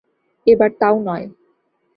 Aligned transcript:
এবার 0.47 0.69
তাও 0.79 0.95
নয়। 1.07 1.25